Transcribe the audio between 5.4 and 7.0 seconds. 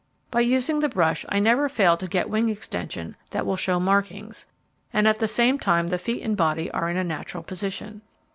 time the feet and body are in